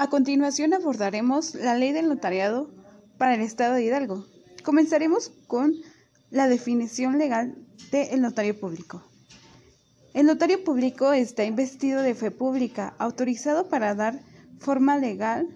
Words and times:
A 0.00 0.08
continuación 0.08 0.72
abordaremos 0.72 1.54
la 1.54 1.74
ley 1.76 1.92
del 1.92 2.08
notariado 2.08 2.70
para 3.18 3.34
el 3.34 3.42
Estado 3.42 3.74
de 3.74 3.84
Hidalgo. 3.84 4.24
Comenzaremos 4.64 5.30
con 5.46 5.74
la 6.30 6.48
definición 6.48 7.18
legal 7.18 7.54
del 7.92 8.22
notario 8.22 8.58
público. 8.58 9.04
El 10.14 10.24
notario 10.24 10.64
público 10.64 11.12
está 11.12 11.44
investido 11.44 12.00
de 12.00 12.14
fe 12.14 12.30
pública, 12.30 12.94
autorizado 12.96 13.68
para 13.68 13.94
dar 13.94 14.22
forma 14.58 14.96
legal 14.96 15.46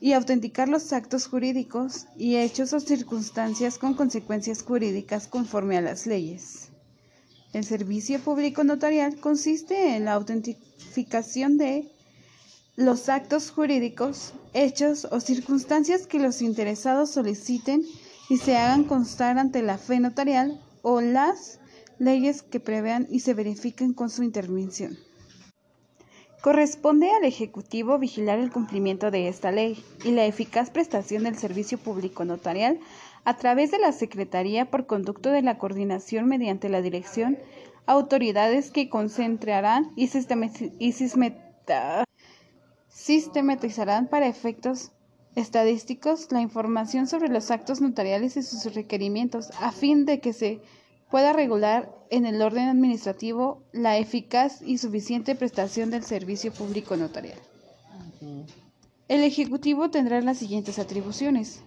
y 0.00 0.14
autenticar 0.14 0.68
los 0.68 0.92
actos 0.92 1.28
jurídicos 1.28 2.08
y 2.16 2.34
hechos 2.34 2.72
o 2.72 2.80
circunstancias 2.80 3.78
con 3.78 3.94
consecuencias 3.94 4.64
jurídicas 4.64 5.28
conforme 5.28 5.76
a 5.76 5.82
las 5.82 6.04
leyes. 6.08 6.70
El 7.52 7.64
servicio 7.64 8.18
público 8.18 8.64
notarial 8.64 9.20
consiste 9.20 9.94
en 9.94 10.06
la 10.06 10.14
autentificación 10.14 11.58
de 11.58 11.91
los 12.82 13.08
actos 13.08 13.50
jurídicos, 13.50 14.34
hechos 14.54 15.06
o 15.10 15.20
circunstancias 15.20 16.06
que 16.06 16.18
los 16.18 16.42
interesados 16.42 17.10
soliciten 17.10 17.82
y 18.28 18.38
se 18.38 18.56
hagan 18.56 18.84
constar 18.84 19.38
ante 19.38 19.62
la 19.62 19.78
fe 19.78 20.00
notarial 20.00 20.60
o 20.82 21.00
las 21.00 21.60
leyes 21.98 22.42
que 22.42 22.60
prevean 22.60 23.06
y 23.08 23.20
se 23.20 23.34
verifiquen 23.34 23.94
con 23.94 24.10
su 24.10 24.24
intervención. 24.24 24.98
Corresponde 26.42 27.12
al 27.12 27.24
Ejecutivo 27.24 28.00
vigilar 28.00 28.40
el 28.40 28.50
cumplimiento 28.50 29.12
de 29.12 29.28
esta 29.28 29.52
ley 29.52 29.84
y 30.04 30.10
la 30.10 30.24
eficaz 30.24 30.70
prestación 30.70 31.22
del 31.22 31.38
servicio 31.38 31.78
público 31.78 32.24
notarial 32.24 32.80
a 33.24 33.36
través 33.36 33.70
de 33.70 33.78
la 33.78 33.92
Secretaría 33.92 34.68
por 34.68 34.86
conducto 34.86 35.30
de 35.30 35.42
la 35.42 35.56
coordinación 35.56 36.26
mediante 36.26 36.68
la 36.68 36.82
dirección, 36.82 37.38
autoridades 37.86 38.72
que 38.72 38.88
concentrarán 38.88 39.92
y, 39.94 40.08
sistematizarán 42.94 44.08
para 44.08 44.26
efectos 44.26 44.92
estadísticos 45.34 46.30
la 46.30 46.40
información 46.40 47.06
sobre 47.06 47.28
los 47.28 47.50
actos 47.50 47.80
notariales 47.80 48.36
y 48.36 48.42
sus 48.42 48.74
requerimientos 48.74 49.50
a 49.60 49.72
fin 49.72 50.04
de 50.04 50.20
que 50.20 50.32
se 50.32 50.60
pueda 51.10 51.32
regular 51.32 51.90
en 52.10 52.26
el 52.26 52.40
orden 52.40 52.68
administrativo 52.68 53.62
la 53.72 53.98
eficaz 53.98 54.62
y 54.62 54.78
suficiente 54.78 55.34
prestación 55.34 55.90
del 55.90 56.04
servicio 56.04 56.52
público 56.52 56.96
notarial. 56.96 57.38
El 59.08 59.22
Ejecutivo 59.22 59.90
tendrá 59.90 60.20
las 60.20 60.38
siguientes 60.38 60.78
atribuciones. 60.78 61.60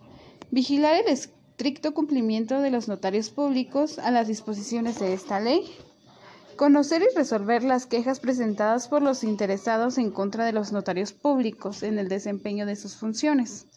Vigilar 0.51 0.95
el 0.95 1.07
estricto 1.07 1.93
cumplimiento 1.93 2.59
de 2.59 2.71
los 2.71 2.87
notarios 2.87 3.29
públicos 3.29 3.99
a 3.99 4.09
las 4.09 4.27
disposiciones 4.27 4.99
de 4.99 5.13
esta 5.13 5.39
ley. 5.39 5.61
Conocer 6.55 7.01
y 7.01 7.13
resolver 7.13 7.65
las 7.65 7.85
quejas 7.85 8.21
presentadas 8.21 8.87
por 8.87 9.01
los 9.01 9.25
interesados 9.25 9.97
en 9.97 10.09
contra 10.09 10.45
de 10.45 10.53
los 10.53 10.71
notarios 10.71 11.11
públicos 11.11 11.83
en 11.83 11.99
el 11.99 12.07
desempeño 12.07 12.65
de 12.65 12.77
sus 12.77 12.95
funciones. 12.95 13.67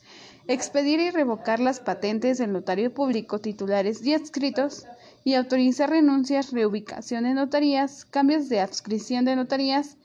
Expedir 0.46 1.00
y 1.00 1.10
revocar 1.10 1.58
las 1.58 1.80
patentes 1.80 2.38
del 2.38 2.52
notario 2.52 2.94
público 2.94 3.40
titulares 3.40 4.06
y 4.06 4.14
adscritos 4.14 4.86
y 5.24 5.34
autorizar 5.34 5.90
renuncias, 5.90 6.52
reubicación 6.52 7.24
de 7.24 7.34
notarías, 7.34 8.04
cambios 8.04 8.48
de 8.48 8.60
adscripción 8.60 9.24
de 9.24 9.34
notarías, 9.34 9.96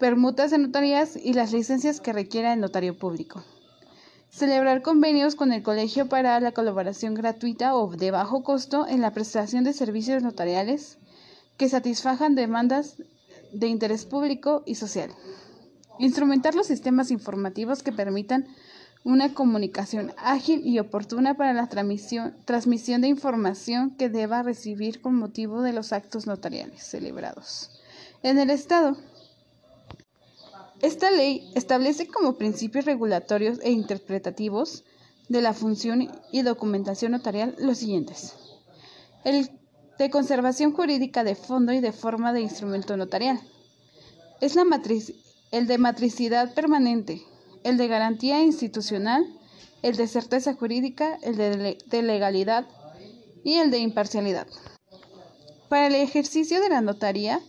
permutas 0.00 0.50
de 0.50 0.58
notarías 0.58 1.14
y 1.14 1.32
las 1.32 1.52
licencias 1.52 2.00
que 2.00 2.12
requiera 2.12 2.52
el 2.52 2.60
notario 2.60 2.98
público. 2.98 3.44
Celebrar 4.30 4.82
convenios 4.82 5.36
con 5.36 5.52
el 5.52 5.62
colegio 5.62 6.08
para 6.08 6.40
la 6.40 6.50
colaboración 6.50 7.14
gratuita 7.14 7.76
o 7.76 7.88
de 7.88 8.10
bajo 8.10 8.42
costo 8.42 8.84
en 8.88 9.00
la 9.00 9.12
prestación 9.12 9.62
de 9.62 9.72
servicios 9.72 10.24
notariales 10.24 10.98
que 11.56 11.68
satisfajan 11.68 12.34
demandas 12.34 12.96
de 13.52 13.68
interés 13.68 14.04
público 14.04 14.62
y 14.66 14.74
social. 14.74 15.10
Instrumentar 15.98 16.54
los 16.54 16.66
sistemas 16.66 17.10
informativos 17.10 17.82
que 17.82 17.92
permitan 17.92 18.46
una 19.04 19.32
comunicación 19.32 20.12
ágil 20.16 20.66
y 20.66 20.80
oportuna 20.80 21.36
para 21.36 21.52
la 21.52 21.68
transmisión, 21.68 22.34
de 23.00 23.08
información 23.08 23.96
que 23.96 24.08
deba 24.08 24.42
recibir 24.42 25.00
con 25.00 25.14
motivo 25.14 25.62
de 25.62 25.72
los 25.72 25.92
actos 25.92 26.26
notariales 26.26 26.82
celebrados 26.82 27.70
en 28.24 28.38
el 28.38 28.50
Estado. 28.50 28.96
Esta 30.82 31.10
ley 31.10 31.52
establece 31.54 32.08
como 32.08 32.36
principios 32.36 32.84
regulatorios 32.84 33.60
e 33.62 33.70
interpretativos 33.70 34.84
de 35.28 35.40
la 35.40 35.54
función 35.54 36.08
y 36.32 36.42
documentación 36.42 37.12
notarial 37.12 37.54
los 37.58 37.78
siguientes. 37.78 38.34
El 39.24 39.48
de 39.98 40.10
conservación 40.10 40.72
jurídica 40.72 41.24
de 41.24 41.34
fondo 41.34 41.72
y 41.72 41.80
de 41.80 41.92
forma 41.92 42.32
de 42.32 42.40
instrumento 42.40 42.96
notarial. 42.96 43.40
Es 44.40 44.54
la 44.54 44.64
el 45.52 45.66
de 45.66 45.78
matricidad 45.78 46.52
permanente, 46.54 47.22
el 47.64 47.78
de 47.78 47.88
garantía 47.88 48.42
institucional, 48.42 49.24
el 49.82 49.96
de 49.96 50.06
certeza 50.06 50.54
jurídica, 50.54 51.18
el 51.22 51.36
de, 51.36 52.02
legalidad 52.02 52.66
y 53.44 53.54
el 53.54 53.70
de 53.70 53.78
imparcialidad. 53.78 54.46
Para 55.68 55.86
el 55.86 55.94
ejercicio 55.94 56.60
de 56.60 56.68
la 56.68 56.80
notaría, 56.80 57.40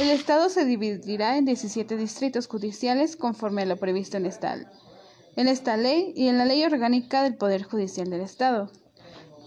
el 0.00 0.10
Estado 0.10 0.48
se 0.48 0.64
dividirá 0.64 1.38
en 1.38 1.44
17 1.44 1.96
distritos 1.96 2.46
judiciales 2.46 3.16
conforme 3.16 3.62
a 3.62 3.66
lo 3.66 3.76
previsto 3.76 4.16
en 4.16 4.26
esta 5.48 5.76
ley 5.76 6.12
y 6.14 6.28
en 6.28 6.38
la 6.38 6.44
ley 6.44 6.64
orgánica 6.64 7.22
del 7.22 7.36
Poder 7.36 7.62
Judicial 7.62 8.10
del 8.10 8.20
Estado, 8.20 8.70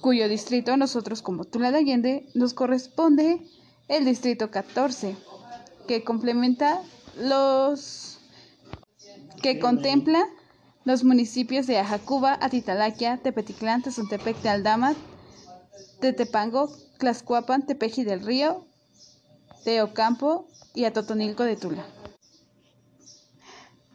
cuyo 0.02 0.30
distrito 0.30 0.78
nosotros 0.78 1.22
como 1.22 1.46
Tula 1.46 1.72
de 1.72 1.80
Allende 1.80 2.30
nos 2.34 2.54
corresponde 2.54 3.42
el 3.88 4.06
distrito 4.06 4.52
14, 4.52 5.16
que 5.88 6.04
complementa 6.04 6.82
los 7.18 8.20
que 9.42 9.60
contempla 9.60 10.26
los 10.86 11.04
municipios 11.04 11.68
de 11.68 11.80
Ajacuba, 11.80 12.38
Atitalaquia, 12.42 13.18
Tepeticlán, 13.18 13.82
Tezontepec 13.82 14.42
de 14.42 14.50
Aldama, 14.50 14.96
Tetepango, 16.00 16.72
Tlaxcuapan, 17.00 17.66
Tepeji 17.66 18.04
del 18.04 18.26
Río, 18.26 18.66
Teocampo 19.64 20.48
y 20.74 20.86
Atotonilco 20.86 21.44
de 21.44 21.56
Tula. 21.56 21.86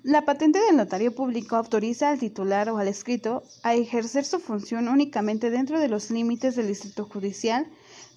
La 0.02 0.24
patente 0.24 0.58
del 0.58 0.78
notario 0.78 1.14
público 1.14 1.56
autoriza 1.56 2.08
al 2.08 2.18
titular 2.18 2.70
o 2.70 2.78
al 2.78 2.88
escrito 2.88 3.42
a 3.62 3.74
ejercer 3.74 4.24
su 4.24 4.40
función 4.40 4.88
únicamente 4.88 5.50
dentro 5.50 5.78
de 5.78 5.88
los 5.88 6.10
límites 6.10 6.56
del 6.56 6.68
distrito 6.68 7.04
judicial 7.04 7.66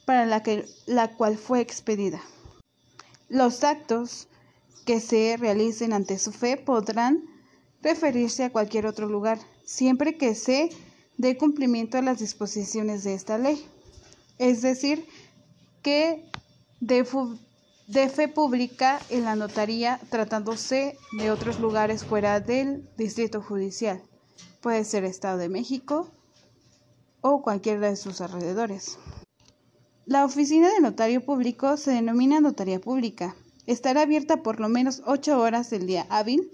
para 0.06 0.26
la, 0.26 0.42
que, 0.44 0.66
la 0.86 1.10
cual 1.16 1.38
fue 1.38 1.60
expedida. 1.60 2.22
Los 3.28 3.66
actos 3.66 4.30
que 4.86 5.02
se 5.02 5.36
realicen 5.38 5.92
ante 5.92 6.20
su 6.20 6.32
fe 6.32 6.56
podrán 6.56 7.22
referirse 7.82 8.46
a 8.46 8.52
cualquier 8.52 8.86
otro 8.86 9.10
lugar, 9.10 9.40
siempre 9.66 10.18
que 10.18 10.36
se 10.36 10.70
dé 11.18 11.38
cumplimiento 11.38 11.98
a 11.98 12.02
las 12.02 12.20
disposiciones 12.20 13.04
de 13.04 13.14
esta 13.14 13.38
ley. 13.38 13.62
Es 14.38 14.62
decir, 14.62 15.06
que 15.82 16.30
de, 16.80 17.06
fe 17.92 18.28
pública 18.28 19.00
en 19.10 19.26
la 19.26 19.36
notaría 19.36 20.00
tratándose 20.10 20.98
de 21.18 21.32
otros 21.32 21.60
lugares 21.60 22.04
fuera 22.04 22.40
del 22.40 22.88
distrito 22.98 23.42
judicial. 23.42 24.02
Puede 24.62 24.86
ser 24.86 25.04
Estado 25.04 25.38
de 25.38 25.50
México 25.50 26.12
o 27.22 27.42
cualquiera 27.42 27.90
de 27.90 27.96
sus 27.96 28.22
alrededores. 28.22 28.98
La 30.06 30.26
oficina 30.26 30.70
de 30.72 30.82
notario 30.82 31.24
público 31.24 31.78
se 31.78 31.92
denomina 31.92 32.42
notaría 32.42 32.80
pública 32.80 33.36
Estará 33.66 34.02
abierta 34.02 34.44
por 34.44 34.60
lo 34.60 34.68
menos 34.68 35.02
ocho 35.06 35.40
horas 35.40 35.70
del 35.70 35.88
día 35.88 36.06
hábil. 36.10 36.52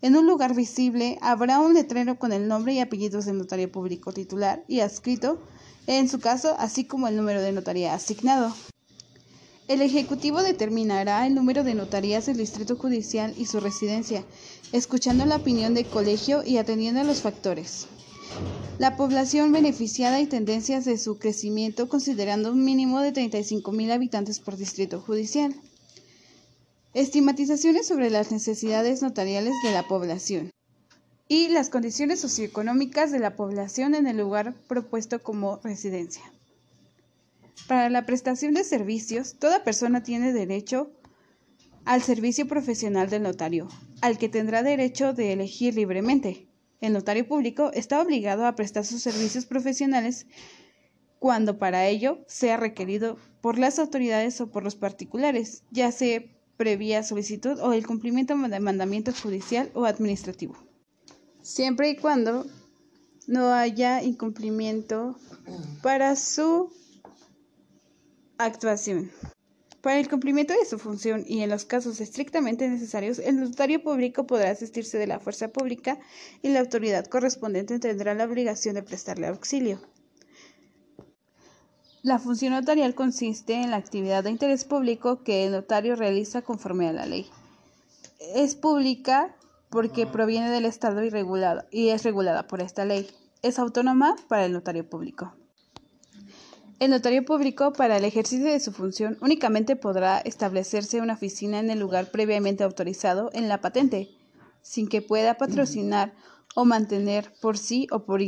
En 0.00 0.16
un 0.16 0.26
lugar 0.26 0.54
visible 0.54 1.18
habrá 1.20 1.60
un 1.60 1.74
letrero 1.74 2.18
con 2.18 2.32
el 2.32 2.48
nombre 2.48 2.72
y 2.72 2.80
apellidos 2.80 3.26
del 3.26 3.36
notario 3.36 3.70
público 3.70 4.12
titular 4.12 4.64
y 4.66 4.80
adscrito, 4.80 5.38
en 5.86 6.08
su 6.08 6.18
caso, 6.18 6.56
así 6.58 6.84
como 6.84 7.08
el 7.08 7.16
número 7.16 7.42
de 7.42 7.52
notaría 7.52 7.92
asignado. 7.92 8.54
El 9.70 9.82
Ejecutivo 9.82 10.42
determinará 10.42 11.28
el 11.28 11.36
número 11.36 11.62
de 11.62 11.76
notarías 11.76 12.26
del 12.26 12.38
Distrito 12.38 12.74
Judicial 12.74 13.34
y 13.36 13.46
su 13.46 13.60
residencia, 13.60 14.24
escuchando 14.72 15.24
la 15.26 15.36
opinión 15.36 15.74
del 15.74 15.86
colegio 15.86 16.42
y 16.44 16.56
atendiendo 16.56 17.02
a 17.02 17.04
los 17.04 17.20
factores. 17.20 17.86
La 18.80 18.96
población 18.96 19.52
beneficiada 19.52 20.20
y 20.20 20.26
tendencias 20.26 20.84
de 20.84 20.98
su 20.98 21.20
crecimiento 21.20 21.88
considerando 21.88 22.50
un 22.50 22.64
mínimo 22.64 22.98
de 22.98 23.12
35.000 23.12 23.92
habitantes 23.92 24.40
por 24.40 24.56
distrito 24.56 25.00
judicial. 25.00 25.54
Estimatizaciones 26.92 27.86
sobre 27.86 28.10
las 28.10 28.32
necesidades 28.32 29.02
notariales 29.02 29.54
de 29.62 29.70
la 29.70 29.86
población 29.86 30.50
y 31.28 31.46
las 31.46 31.70
condiciones 31.70 32.18
socioeconómicas 32.18 33.12
de 33.12 33.20
la 33.20 33.36
población 33.36 33.94
en 33.94 34.08
el 34.08 34.16
lugar 34.16 34.52
propuesto 34.66 35.22
como 35.22 35.60
residencia. 35.62 36.24
Para 37.66 37.88
la 37.90 38.04
prestación 38.04 38.54
de 38.54 38.64
servicios, 38.64 39.36
toda 39.38 39.64
persona 39.64 40.02
tiene 40.02 40.32
derecho 40.32 40.92
al 41.84 42.02
servicio 42.02 42.46
profesional 42.46 43.08
del 43.10 43.22
notario, 43.22 43.68
al 44.00 44.18
que 44.18 44.28
tendrá 44.28 44.62
derecho 44.62 45.12
de 45.12 45.32
elegir 45.32 45.74
libremente. 45.74 46.48
El 46.80 46.92
notario 46.92 47.26
público 47.26 47.70
está 47.72 48.00
obligado 48.00 48.46
a 48.46 48.54
prestar 48.54 48.84
sus 48.84 49.02
servicios 49.02 49.46
profesionales 49.46 50.26
cuando 51.18 51.58
para 51.58 51.86
ello 51.86 52.24
sea 52.26 52.56
requerido 52.56 53.18
por 53.40 53.58
las 53.58 53.78
autoridades 53.78 54.40
o 54.40 54.50
por 54.50 54.64
los 54.64 54.74
particulares, 54.74 55.64
ya 55.70 55.92
sea 55.92 56.22
previa 56.56 57.02
solicitud 57.02 57.58
o 57.60 57.72
el 57.72 57.86
cumplimiento 57.86 58.36
de 58.36 58.60
mandamiento 58.60 59.12
judicial 59.12 59.70
o 59.74 59.84
administrativo, 59.84 60.56
siempre 61.42 61.90
y 61.90 61.96
cuando 61.96 62.46
no 63.26 63.52
haya 63.52 64.02
incumplimiento 64.02 65.16
para 65.82 66.16
su 66.16 66.72
actuación. 68.44 69.10
Para 69.80 69.98
el 69.98 70.08
cumplimiento 70.08 70.52
de 70.52 70.66
su 70.66 70.78
función 70.78 71.24
y 71.26 71.42
en 71.42 71.48
los 71.48 71.64
casos 71.64 72.00
estrictamente 72.00 72.68
necesarios, 72.68 73.18
el 73.18 73.40
notario 73.40 73.82
público 73.82 74.26
podrá 74.26 74.50
asistirse 74.50 74.98
de 74.98 75.06
la 75.06 75.20
fuerza 75.20 75.48
pública 75.48 75.98
y 76.42 76.48
la 76.50 76.60
autoridad 76.60 77.06
correspondiente 77.06 77.78
tendrá 77.78 78.14
la 78.14 78.24
obligación 78.24 78.74
de 78.74 78.82
prestarle 78.82 79.28
auxilio. 79.28 79.80
La 82.02 82.18
función 82.18 82.52
notarial 82.52 82.94
consiste 82.94 83.54
en 83.54 83.70
la 83.70 83.76
actividad 83.76 84.24
de 84.24 84.30
interés 84.30 84.64
público 84.64 85.22
que 85.22 85.44
el 85.44 85.52
notario 85.52 85.96
realiza 85.96 86.42
conforme 86.42 86.88
a 86.88 86.92
la 86.92 87.06
ley. 87.06 87.26
Es 88.34 88.54
pública 88.54 89.34
porque 89.70 90.06
proviene 90.06 90.50
del 90.50 90.66
Estado 90.66 91.02
y, 91.04 91.10
regulada, 91.10 91.66
y 91.70 91.88
es 91.88 92.02
regulada 92.02 92.46
por 92.46 92.60
esta 92.60 92.84
ley. 92.84 93.08
Es 93.42 93.58
autónoma 93.58 94.16
para 94.28 94.44
el 94.44 94.52
notario 94.52 94.88
público. 94.88 95.34
El 96.80 96.90
notario 96.92 97.24
público, 97.26 97.74
para 97.74 97.98
el 97.98 98.04
ejercicio 98.06 98.46
de 98.46 98.58
su 98.58 98.72
función, 98.72 99.18
únicamente 99.20 99.76
podrá 99.76 100.18
establecerse 100.20 101.02
una 101.02 101.12
oficina 101.12 101.58
en 101.58 101.68
el 101.68 101.78
lugar 101.78 102.10
previamente 102.10 102.64
autorizado 102.64 103.28
en 103.34 103.50
la 103.50 103.60
patente, 103.60 104.08
sin 104.62 104.88
que 104.88 105.02
pueda 105.02 105.34
patrocinar 105.34 106.14
o 106.54 106.64
mantener 106.64 107.34
por 107.42 107.58
sí 107.58 107.86
o 107.90 108.06
por 108.06 108.22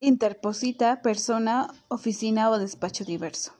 interposita 0.00 1.02
persona, 1.02 1.66
oficina 1.88 2.48
o 2.48 2.60
despacho 2.60 3.04
diverso. 3.04 3.52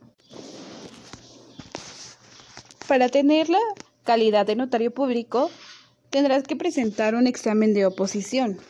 Para 2.87 3.09
tener 3.09 3.49
la 3.49 3.59
calidad 4.05 4.47
de 4.47 4.55
notario 4.55 4.95
público, 4.95 5.51
tendrás 6.09 6.45
que 6.45 6.55
presentar 6.55 7.17
un 7.17 7.27
examen 7.27 7.75
de 7.75 7.85
oposición 7.87 8.61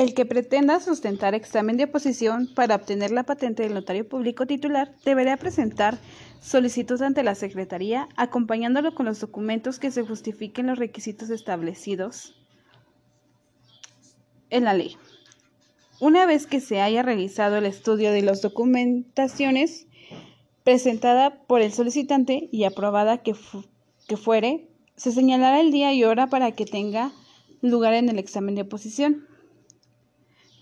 el 0.00 0.14
que 0.14 0.24
pretenda 0.24 0.80
sustentar 0.80 1.34
examen 1.34 1.76
de 1.76 1.84
oposición 1.84 2.48
para 2.54 2.74
obtener 2.74 3.10
la 3.10 3.24
patente 3.24 3.64
del 3.64 3.74
notario 3.74 4.08
público 4.08 4.46
titular 4.46 4.94
deberá 5.04 5.36
presentar 5.36 5.98
solicitud 6.40 7.02
ante 7.02 7.22
la 7.22 7.34
Secretaría 7.34 8.08
acompañándolo 8.16 8.94
con 8.94 9.04
los 9.04 9.20
documentos 9.20 9.78
que 9.78 9.90
se 9.90 10.02
justifiquen 10.02 10.68
los 10.68 10.78
requisitos 10.78 11.28
establecidos 11.28 12.34
en 14.48 14.64
la 14.64 14.72
ley. 14.72 14.96
Una 16.00 16.24
vez 16.24 16.46
que 16.46 16.60
se 16.60 16.80
haya 16.80 17.02
realizado 17.02 17.58
el 17.58 17.66
estudio 17.66 18.10
de 18.10 18.22
las 18.22 18.40
documentaciones 18.40 19.86
presentada 20.64 21.42
por 21.42 21.60
el 21.60 21.74
solicitante 21.74 22.48
y 22.50 22.64
aprobada 22.64 23.18
que, 23.18 23.34
que 24.08 24.16
fuere, 24.16 24.66
se 24.96 25.12
señalará 25.12 25.60
el 25.60 25.70
día 25.70 25.92
y 25.92 26.04
hora 26.04 26.28
para 26.28 26.52
que 26.52 26.64
tenga 26.64 27.12
lugar 27.60 27.92
en 27.92 28.08
el 28.08 28.18
examen 28.18 28.54
de 28.54 28.62
oposición. 28.62 29.26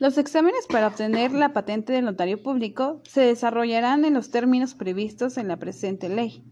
Los 0.01 0.17
exámenes 0.17 0.69
para 0.69 0.87
obtener 0.87 1.33
la 1.33 1.53
patente 1.53 1.93
del 1.93 2.05
notario 2.05 2.41
público 2.41 3.03
se 3.03 3.23
desarrollarán 3.23 4.05
en 4.05 4.15
los 4.15 4.31
términos 4.31 4.75
previstos 4.75 5.37
en 5.39 5.49
la 5.49 5.57
presente 5.57 6.09
ley. 6.09 6.45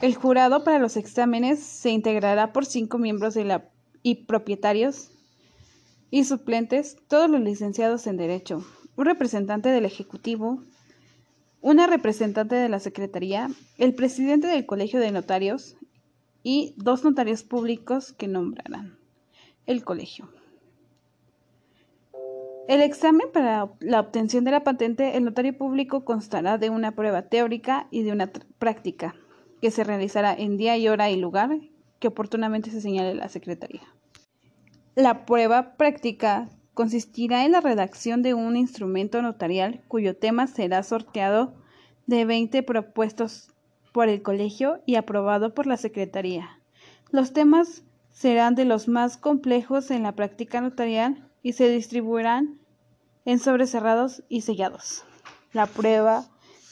El 0.00 0.14
jurado 0.14 0.62
para 0.62 0.78
los 0.78 0.96
exámenes 0.96 1.58
se 1.58 1.90
integrará 1.90 2.52
por 2.52 2.66
cinco 2.66 2.98
miembros 2.98 3.34
de 3.34 3.44
la, 3.44 3.68
y 4.04 4.26
propietarios 4.26 5.10
y 6.12 6.22
suplentes, 6.22 6.96
todos 7.08 7.28
los 7.28 7.40
licenciados 7.40 8.06
en 8.06 8.16
Derecho, 8.16 8.64
un 8.96 9.04
representante 9.04 9.70
del 9.70 9.84
Ejecutivo, 9.84 10.62
una 11.60 11.88
representante 11.88 12.54
de 12.54 12.68
la 12.68 12.78
Secretaría, 12.78 13.50
el 13.76 13.96
presidente 13.96 14.46
del 14.46 14.66
Colegio 14.66 15.00
de 15.00 15.10
Notarios 15.10 15.76
y 16.44 16.74
dos 16.76 17.02
notarios 17.02 17.42
públicos 17.42 18.12
que 18.12 18.28
nombrarán 18.28 18.98
el 19.66 19.82
colegio. 19.84 20.39
El 22.68 22.82
examen 22.82 23.26
para 23.32 23.68
la 23.80 24.00
obtención 24.00 24.44
de 24.44 24.52
la 24.52 24.62
patente, 24.62 25.16
el 25.16 25.24
notario 25.24 25.56
público 25.56 26.04
constará 26.04 26.58
de 26.58 26.70
una 26.70 26.92
prueba 26.92 27.22
teórica 27.22 27.88
y 27.90 28.02
de 28.02 28.12
una 28.12 28.30
práctica, 28.58 29.16
que 29.60 29.70
se 29.70 29.84
realizará 29.84 30.32
en 30.34 30.56
día 30.56 30.76
y 30.76 30.88
hora 30.88 31.10
y 31.10 31.16
lugar 31.16 31.58
que 31.98 32.08
oportunamente 32.08 32.70
se 32.70 32.80
señale 32.80 33.14
la 33.14 33.28
Secretaría. 33.28 33.82
La 34.94 35.26
prueba 35.26 35.74
práctica 35.76 36.48
consistirá 36.74 37.44
en 37.44 37.52
la 37.52 37.60
redacción 37.60 38.22
de 38.22 38.34
un 38.34 38.56
instrumento 38.56 39.20
notarial 39.22 39.82
cuyo 39.88 40.16
tema 40.16 40.46
será 40.46 40.82
sorteado 40.82 41.54
de 42.06 42.24
20 42.24 42.62
propuestos 42.62 43.52
por 43.92 44.08
el 44.08 44.22
colegio 44.22 44.80
y 44.86 44.94
aprobado 44.94 45.54
por 45.54 45.66
la 45.66 45.76
Secretaría. 45.76 46.60
Los 47.10 47.32
temas 47.32 47.84
serán 48.10 48.54
de 48.54 48.64
los 48.64 48.88
más 48.88 49.16
complejos 49.16 49.90
en 49.90 50.02
la 50.02 50.12
práctica 50.12 50.60
notarial 50.60 51.29
y 51.42 51.52
se 51.52 51.68
distribuirán 51.68 52.58
en 53.24 53.38
sobres 53.38 53.70
cerrados 53.70 54.22
y 54.28 54.42
sellados. 54.42 55.04
La 55.52 55.66
prueba 55.66 56.26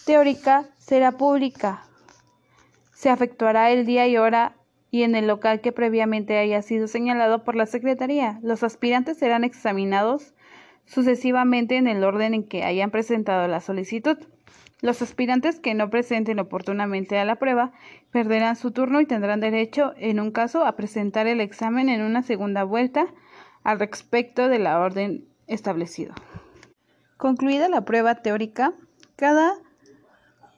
teórica 0.07 0.69
será 0.79 1.13
pública. 1.13 1.85
Se 2.95 3.11
efectuará 3.11 3.71
el 3.71 3.87
día 3.87 4.07
y 4.07 4.17
hora 4.17 4.57
y 4.91 5.03
en 5.03 5.15
el 5.15 5.27
local 5.27 5.61
que 5.61 5.73
previamente 5.73 6.39
haya 6.39 6.63
sido 6.63 6.89
señalado 6.89 7.45
por 7.45 7.55
la 7.55 7.67
Secretaría. 7.67 8.39
Los 8.43 8.63
aspirantes 8.63 9.19
serán 9.19 9.45
examinados 9.45 10.35
sucesivamente 10.87 11.77
en 11.77 11.87
el 11.87 12.03
orden 12.03 12.35
en 12.35 12.45
que 12.45 12.65
hayan 12.65 12.91
presentado 12.91 13.47
la 13.47 13.61
solicitud. 13.61 14.17
Los 14.81 15.03
aspirantes 15.03 15.61
que 15.61 15.75
no 15.75 15.91
presenten 15.91 16.39
oportunamente 16.39 17.19
a 17.19 17.25
la 17.25 17.37
prueba 17.37 17.73
perderán 18.11 18.57
su 18.57 18.71
turno 18.71 19.01
y 19.01 19.07
tendrán 19.07 19.41
derecho, 19.41 19.93
en 19.97 20.21
un 20.21 20.31
caso, 20.31 20.65
a 20.65 20.77
presentar 20.77 21.27
el 21.27 21.41
examen 21.41 21.89
en 21.89 22.01
una 22.01 22.23
segunda 22.23 22.65
vuelta 22.65 23.13
al 23.63 23.79
respecto 23.79 24.49
de 24.49 24.59
la 24.59 24.79
orden 24.79 25.29
establecido. 25.47 26.15
Concluida 27.17 27.69
la 27.69 27.85
prueba 27.85 28.17
teórica, 28.17 28.75
cada 29.17 29.55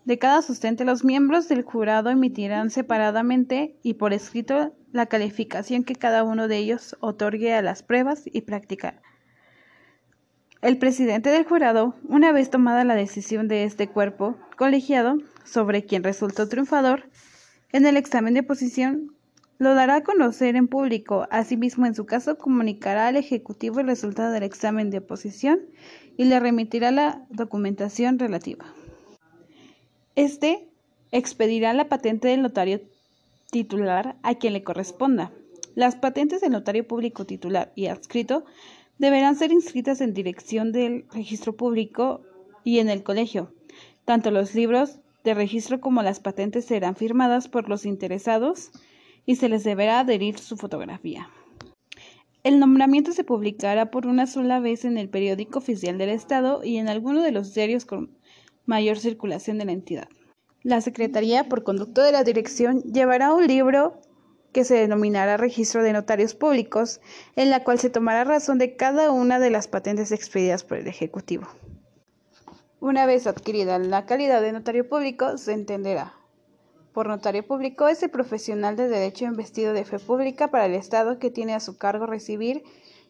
de 0.04 0.18
cada 0.18 0.42
sustente 0.42 0.84
los 0.84 1.04
miembros 1.04 1.48
del 1.48 1.62
jurado 1.62 2.10
emitirán 2.10 2.70
separadamente 2.70 3.76
y 3.82 3.94
por 3.94 4.12
escrito 4.12 4.74
la 4.92 5.06
calificación 5.06 5.84
que 5.84 5.94
cada 5.94 6.24
uno 6.24 6.48
de 6.48 6.56
ellos 6.56 6.96
otorgue 7.00 7.54
a 7.54 7.62
las 7.62 7.82
pruebas 7.82 8.24
y 8.24 8.40
práctica. 8.40 9.00
El 10.62 10.78
presidente 10.78 11.30
del 11.30 11.44
jurado, 11.44 11.94
una 12.08 12.32
vez 12.32 12.50
tomada 12.50 12.84
la 12.84 12.94
decisión 12.94 13.46
de 13.46 13.64
este 13.64 13.88
cuerpo 13.88 14.36
colegiado 14.56 15.16
sobre 15.44 15.84
quien 15.84 16.02
resultó 16.02 16.48
triunfador 16.48 17.08
en 17.72 17.86
el 17.86 17.96
examen 17.96 18.34
de 18.34 18.42
posición, 18.42 19.14
lo 19.60 19.74
dará 19.74 19.96
a 19.96 20.02
conocer 20.02 20.56
en 20.56 20.68
público. 20.68 21.28
Asimismo, 21.30 21.84
en 21.84 21.94
su 21.94 22.06
caso, 22.06 22.38
comunicará 22.38 23.08
al 23.08 23.16
Ejecutivo 23.16 23.78
el 23.78 23.86
resultado 23.86 24.32
del 24.32 24.42
examen 24.42 24.88
de 24.88 24.98
oposición 24.98 25.60
y 26.16 26.24
le 26.24 26.40
remitirá 26.40 26.90
la 26.90 27.26
documentación 27.28 28.18
relativa. 28.18 28.64
Este 30.16 30.66
expedirá 31.12 31.74
la 31.74 31.90
patente 31.90 32.28
del 32.28 32.40
notario 32.40 32.80
titular 33.50 34.16
a 34.22 34.34
quien 34.36 34.54
le 34.54 34.64
corresponda. 34.64 35.30
Las 35.74 35.94
patentes 35.94 36.40
del 36.40 36.52
notario 36.52 36.88
público 36.88 37.26
titular 37.26 37.70
y 37.74 37.88
adscrito 37.88 38.46
deberán 38.96 39.36
ser 39.36 39.52
inscritas 39.52 40.00
en 40.00 40.14
dirección 40.14 40.72
del 40.72 41.04
registro 41.12 41.54
público 41.54 42.22
y 42.64 42.78
en 42.78 42.88
el 42.88 43.02
colegio. 43.02 43.52
Tanto 44.06 44.30
los 44.30 44.54
libros 44.54 45.00
de 45.22 45.34
registro 45.34 45.82
como 45.82 46.02
las 46.02 46.18
patentes 46.18 46.64
serán 46.64 46.96
firmadas 46.96 47.48
por 47.48 47.68
los 47.68 47.84
interesados 47.84 48.70
y 49.26 49.36
se 49.36 49.48
les 49.48 49.64
deberá 49.64 50.00
adherir 50.00 50.38
su 50.38 50.56
fotografía. 50.56 51.28
El 52.42 52.58
nombramiento 52.58 53.12
se 53.12 53.22
publicará 53.22 53.90
por 53.90 54.06
una 54.06 54.26
sola 54.26 54.60
vez 54.60 54.86
en 54.86 54.96
el 54.96 55.10
periódico 55.10 55.58
oficial 55.58 55.98
del 55.98 56.08
Estado 56.08 56.64
y 56.64 56.78
en 56.78 56.88
alguno 56.88 57.22
de 57.22 57.32
los 57.32 57.52
diarios 57.52 57.84
con 57.84 58.16
mayor 58.64 58.98
circulación 58.98 59.58
de 59.58 59.66
la 59.66 59.72
entidad. 59.72 60.08
La 60.62 60.80
Secretaría, 60.80 61.48
por 61.48 61.64
conducto 61.64 62.02
de 62.02 62.12
la 62.12 62.24
Dirección, 62.24 62.82
llevará 62.82 63.34
un 63.34 63.46
libro 63.46 64.00
que 64.52 64.64
se 64.64 64.74
denominará 64.74 65.36
Registro 65.36 65.82
de 65.82 65.92
Notarios 65.92 66.34
Públicos, 66.34 67.00
en 67.36 67.50
la 67.50 67.62
cual 67.62 67.78
se 67.78 67.90
tomará 67.90 68.24
razón 68.24 68.58
de 68.58 68.74
cada 68.74 69.10
una 69.10 69.38
de 69.38 69.50
las 69.50 69.68
patentes 69.68 70.10
expedidas 70.10 70.64
por 70.64 70.78
el 70.78 70.86
Ejecutivo. 70.86 71.46
Una 72.80 73.04
vez 73.04 73.26
adquirida 73.26 73.78
la 73.78 74.06
calidad 74.06 74.40
de 74.40 74.52
notario 74.52 74.88
público, 74.88 75.36
se 75.36 75.52
entenderá 75.52 76.19
por 76.92 77.08
notario 77.08 77.46
público 77.46 77.88
es 77.88 78.02
el 78.02 78.10
profesional 78.10 78.76
de 78.76 78.88
derecho 78.88 79.24
investido 79.24 79.72
de 79.72 79.84
fe 79.84 79.98
pública 79.98 80.48
para 80.48 80.66
el 80.66 80.74
Estado 80.74 81.18
que 81.18 81.30
tiene 81.30 81.54
a 81.54 81.60
su 81.60 81.76
cargo 81.76 82.06
recibir, 82.06 82.62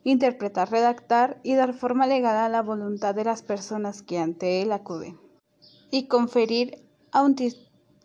interpretar, 0.05 0.71
redactar 0.71 1.41
y 1.43 1.55
dar 1.55 1.75
forma 1.75 2.07
legal 2.07 2.37
a 2.37 2.49
la 2.49 2.63
voluntad 2.63 3.15
de 3.15 3.25
las 3.25 3.43
personas 3.43 4.03
que 4.03 4.19
ante 4.19 4.63
él 4.63 4.73
acuden, 4.73 5.19
y 5.91 6.07
conferir 6.09 6.85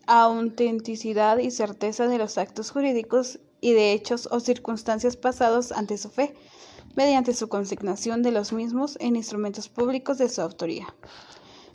autenticidad 0.06 1.38
y 1.38 1.50
certeza 1.50 2.06
de 2.06 2.18
los 2.18 2.38
actos 2.38 2.70
jurídicos 2.70 3.40
y 3.60 3.72
de 3.72 3.92
hechos 3.92 4.28
o 4.30 4.40
circunstancias 4.40 5.16
pasados 5.16 5.72
ante 5.72 5.98
su 5.98 6.10
fe, 6.10 6.34
mediante 6.94 7.34
su 7.34 7.48
consignación 7.48 8.22
de 8.22 8.32
los 8.32 8.52
mismos 8.52 8.96
en 9.00 9.16
instrumentos 9.16 9.68
públicos 9.68 10.18
de 10.18 10.28
su 10.28 10.40
autoría. 10.40 10.86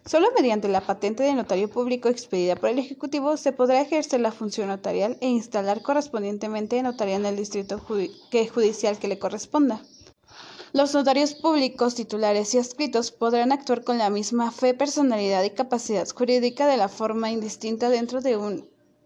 Solo 0.06 0.30
mediante 0.36 0.68
la 0.68 0.82
patente 0.82 1.22
de 1.24 1.34
notario 1.34 1.70
público 1.70 2.10
expedida 2.10 2.56
por 2.56 2.70
el 2.70 2.80
Ejecutivo 2.80 3.38
se 3.38 3.52
podrá 3.52 3.82
ejercer 3.82 4.20
la 4.20 4.32
función 4.32 4.70
notarial 4.70 5.18
e 5.22 5.28
instalar 5.28 5.84
correspondientemente 5.84 6.82
notaría 6.82 7.16
en 7.16 7.26
el 7.26 7.36
distrito 7.36 7.80
judicial 7.80 8.98
que 8.98 9.08
le 9.08 9.20
corresponda. 9.20 9.84
Los 10.74 10.94
notarios 10.96 11.36
públicos 11.36 11.96
titulares 11.96 12.54
y 12.56 12.58
adscritos 12.58 13.12
podrán 13.12 13.52
actuar 13.52 13.84
con 13.84 13.98
la 14.00 14.10
misma 14.10 14.52
fe, 14.52 14.74
personalidad 14.74 15.44
y 15.44 15.52
capacidad 15.52 16.10
jurídica 16.10 16.66
de 16.66 16.78
la 16.78 16.90
forma 16.90 17.30
indistinta 17.30 17.90
dentro 17.90 18.22
de 18.22 18.38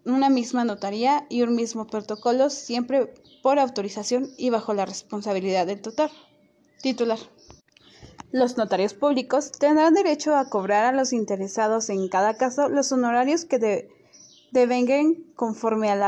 una 0.04 0.30
misma 0.30 0.64
notaría 0.64 1.26
y 1.28 1.42
un 1.42 1.56
mismo 1.56 1.86
protocolo, 1.86 2.48
siempre 2.48 3.12
por 3.42 3.58
autorización 3.58 4.30
y 4.38 4.50
bajo 4.50 4.72
la 4.72 4.86
responsabilidad 4.86 5.66
del 5.66 5.82
tutor 5.82 6.10
titular. 6.80 7.18
Los 8.36 8.58
notarios 8.58 8.92
públicos 8.92 9.50
tendrán 9.50 9.94
derecho 9.94 10.36
a 10.36 10.50
cobrar 10.50 10.84
a 10.84 10.92
los 10.92 11.14
interesados 11.14 11.88
en 11.88 12.06
cada 12.10 12.36
caso 12.36 12.68
los 12.68 12.92
honorarios 12.92 13.46
que 13.46 13.88
devengan 14.52 15.14
conforme 15.34 15.88
al 15.88 16.02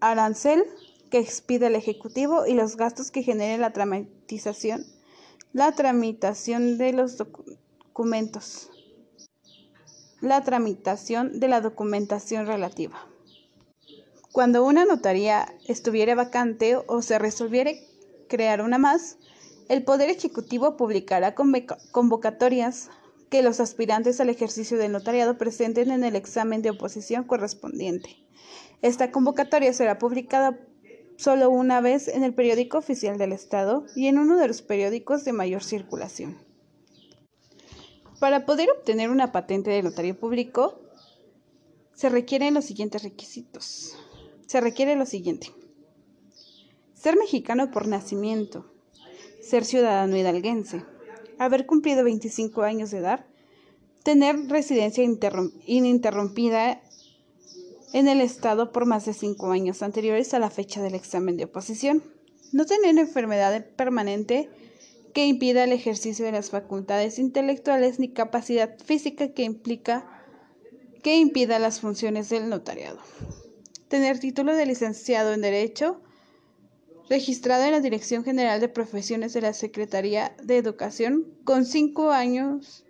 arancel 0.00 0.64
que 1.10 1.18
expide 1.18 1.66
el 1.66 1.74
Ejecutivo 1.74 2.46
y 2.46 2.54
los 2.54 2.78
gastos 2.78 3.10
que 3.10 3.22
genere 3.22 3.58
la 3.58 3.74
tramitación, 3.74 4.86
la 5.52 5.72
tramitación 5.72 6.78
de 6.78 6.94
los 6.94 7.18
documentos, 7.18 8.70
la 10.22 10.42
tramitación 10.42 11.38
de 11.38 11.48
la 11.48 11.60
documentación 11.60 12.46
relativa. 12.46 12.98
Cuando 14.32 14.64
una 14.64 14.86
notaría 14.86 15.54
estuviera 15.66 16.14
vacante 16.14 16.78
o 16.86 17.02
se 17.02 17.18
resolviera 17.18 17.72
crear 18.26 18.62
una 18.62 18.78
más, 18.78 19.18
el 19.68 19.84
Poder 19.84 20.08
Ejecutivo 20.08 20.76
publicará 20.76 21.34
convocatorias 21.34 22.90
que 23.28 23.42
los 23.42 23.60
aspirantes 23.60 24.20
al 24.20 24.30
ejercicio 24.30 24.78
del 24.78 24.92
notariado 24.92 25.36
presenten 25.36 25.90
en 25.90 26.04
el 26.04 26.16
examen 26.16 26.62
de 26.62 26.70
oposición 26.70 27.24
correspondiente. 27.24 28.16
Esta 28.80 29.10
convocatoria 29.10 29.72
será 29.74 29.98
publicada 29.98 30.58
solo 31.16 31.50
una 31.50 31.80
vez 31.80 32.08
en 32.08 32.24
el 32.24 32.32
periódico 32.32 32.78
oficial 32.78 33.18
del 33.18 33.32
Estado 33.32 33.84
y 33.94 34.06
en 34.06 34.18
uno 34.18 34.38
de 34.38 34.48
los 34.48 34.62
periódicos 34.62 35.24
de 35.24 35.32
mayor 35.32 35.62
circulación. 35.62 36.38
Para 38.18 38.46
poder 38.46 38.68
obtener 38.70 39.10
una 39.10 39.32
patente 39.32 39.70
de 39.70 39.82
notario 39.82 40.18
público, 40.18 40.80
se 41.92 42.08
requieren 42.08 42.54
los 42.54 42.64
siguientes 42.64 43.02
requisitos. 43.02 43.96
Se 44.46 44.60
requiere 44.60 44.96
lo 44.96 45.04
siguiente. 45.04 45.52
Ser 46.94 47.16
mexicano 47.16 47.70
por 47.70 47.86
nacimiento, 47.86 48.72
ser 49.48 49.64
ciudadano 49.64 50.16
hidalguense, 50.16 50.84
haber 51.38 51.66
cumplido 51.66 52.04
25 52.04 52.62
años 52.62 52.90
de 52.90 52.98
edad, 52.98 53.24
tener 54.04 54.48
residencia 54.48 55.04
ininterrumpida 55.66 56.82
en 57.92 58.08
el 58.08 58.20
Estado 58.20 58.72
por 58.72 58.86
más 58.86 59.06
de 59.06 59.14
cinco 59.14 59.50
años 59.50 59.82
anteriores 59.82 60.34
a 60.34 60.38
la 60.38 60.50
fecha 60.50 60.82
del 60.82 60.94
examen 60.94 61.36
de 61.36 61.44
oposición. 61.44 62.02
No 62.52 62.66
tener 62.66 62.98
enfermedad 62.98 63.66
permanente 63.76 64.50
que 65.14 65.26
impida 65.26 65.64
el 65.64 65.72
ejercicio 65.72 66.24
de 66.26 66.32
las 66.32 66.50
facultades 66.50 67.18
intelectuales 67.18 67.98
ni 67.98 68.08
capacidad 68.12 68.78
física 68.78 69.32
que 69.32 69.42
implica 69.42 70.06
que 71.02 71.16
impida 71.16 71.58
las 71.58 71.80
funciones 71.80 72.28
del 72.28 72.48
notariado. 72.48 72.98
Tener 73.88 74.18
título 74.18 74.54
de 74.54 74.66
licenciado 74.66 75.32
en 75.32 75.40
Derecho 75.40 76.02
registrado 77.08 77.64
en 77.64 77.72
la 77.72 77.80
Dirección 77.80 78.24
General 78.24 78.60
de 78.60 78.68
Profesiones 78.68 79.32
de 79.32 79.40
la 79.40 79.52
Secretaría 79.52 80.34
de 80.42 80.58
Educación 80.58 81.26
con 81.44 81.64
cinco 81.64 82.10
años 82.10 82.84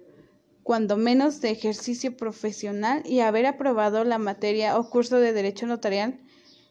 cuando 0.62 0.96
menos 0.96 1.40
de 1.40 1.50
ejercicio 1.50 2.16
profesional 2.16 3.02
y 3.06 3.20
haber 3.20 3.46
aprobado 3.46 4.04
la 4.04 4.18
materia 4.18 4.78
o 4.78 4.90
curso 4.90 5.18
de 5.18 5.32
Derecho 5.32 5.66
Notarial 5.66 6.18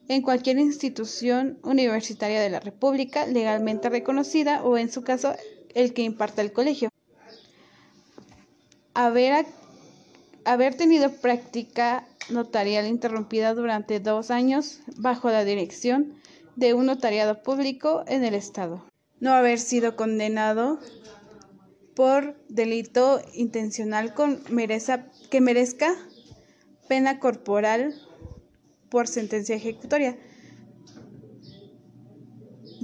en 0.08 0.22
cualquier 0.22 0.60
institución 0.60 1.58
universitaria 1.63 2.42
de 2.42 2.50
la 2.50 2.60
República 2.60 3.25
legalmente 3.25 3.89
reconocida 3.89 4.63
o 4.63 4.77
en 4.77 4.92
su 4.92 5.04
caso 5.04 5.34
el 5.74 5.94
que 5.94 6.04
imparta 6.04 6.42
el 6.42 6.51
colegio. 6.54 6.89
Haber, 8.94 9.46
haber 10.46 10.75
tenido 10.75 11.12
práctica 11.12 12.08
notarial 12.30 12.88
interrumpida 12.88 13.54
durante 13.54 14.00
dos 14.00 14.32
años 14.32 14.80
bajo 14.98 15.30
la 15.30 15.44
dirección 15.46 16.13
de 16.58 16.74
un 16.74 16.88
notariado 16.88 17.44
público 17.44 18.04
en 18.08 18.26
el 18.26 18.34
Estado. 18.34 18.84
No 19.20 19.34
haber 19.34 19.60
sido 19.60 19.96
condenado 19.96 20.80
por 21.96 22.36
delito 22.50 23.22
intencional 23.34 24.16
con 24.16 24.44
que 25.30 25.42
merezca 25.42 25.96
pena 26.88 27.20
corporal 27.20 27.94
por 28.90 29.08
sentencia 29.08 29.56
ejecutoria. 29.56 30.18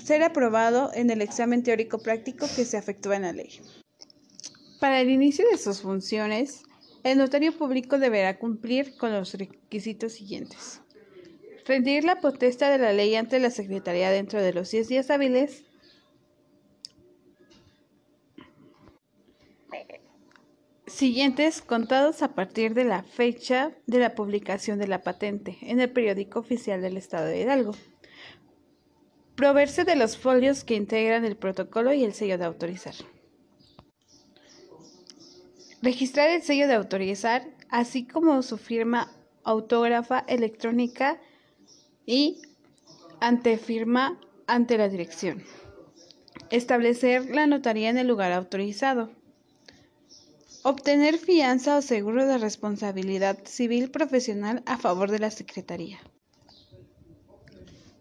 Ser 0.04 0.22
aprobado 0.22 0.92
en 0.94 1.10
el 1.10 1.22
examen 1.22 1.64
teórico 1.64 1.98
práctico 1.98 2.46
que 2.56 2.66
se 2.66 2.78
efectúa 2.78 3.16
en 3.16 3.22
la 3.24 3.34
ley. 3.34 3.60
Para 4.80 5.02
el 5.02 5.10
inicio 5.10 5.46
de 5.50 5.58
sus 5.58 5.82
funciones, 5.82 6.62
el 7.04 7.18
notario 7.18 7.58
público 7.58 7.98
deberá 7.98 8.38
cumplir 8.38 8.98
con 8.98 9.14
los 9.14 9.34
requisitos 9.34 10.14
siguientes. 10.14 10.82
Rendir 11.66 12.04
la 12.04 12.20
potestad 12.20 12.72
de 12.72 12.78
la 12.78 12.94
ley 12.94 13.16
ante 13.16 13.40
la 13.40 13.50
Secretaría 13.50 14.10
dentro 14.12 14.42
de 14.42 14.54
los 14.54 14.70
10 14.72 14.88
días 14.88 15.10
hábiles 15.10 15.64
siguientes 20.94 21.62
contados 21.62 22.22
a 22.22 22.36
partir 22.36 22.74
de 22.74 22.84
la 22.84 23.04
fecha 23.04 23.72
de 23.88 24.00
la 24.00 24.14
publicación 24.14 24.78
de 24.78 24.88
la 24.88 25.02
patente 25.02 25.58
en 25.62 25.80
el 25.80 25.90
periódico 25.90 26.40
oficial 26.40 26.82
del 26.82 26.98
Estado 26.98 27.26
de 27.26 27.42
Hidalgo. 27.42 27.74
Proveerse 29.36 29.86
de 29.86 29.96
los 29.96 30.18
folios 30.18 30.64
que 30.64 30.76
integran 30.76 31.26
el 31.26 31.36
protocolo 31.36 31.94
y 31.94 32.04
el 32.04 32.14
sello 32.14 32.38
de 32.38 32.46
autorizar. 32.46 32.94
Registrar 35.82 36.30
el 36.30 36.44
sello 36.44 36.68
de 36.68 36.76
autorizar, 36.76 37.48
así 37.70 38.06
como 38.06 38.42
su 38.44 38.58
firma 38.58 39.12
autógrafa 39.44 40.20
electrónica 40.28 41.20
y 42.06 42.42
antefirma 43.20 44.20
ante 44.48 44.78
la 44.78 44.90
dirección. 44.90 45.44
Establecer 46.50 47.34
la 47.34 47.48
notaría 47.48 47.90
en 47.90 47.98
el 47.98 48.08
lugar 48.08 48.32
autorizado. 48.32 49.12
Obtener 50.64 51.18
fianza 51.18 51.78
o 51.78 51.82
seguro 51.82 52.26
de 52.26 52.38
responsabilidad 52.38 53.38
civil 53.46 53.92
profesional 53.92 54.64
a 54.66 54.78
favor 54.78 55.12
de 55.12 55.20
la 55.20 55.32
Secretaría. 55.32 56.00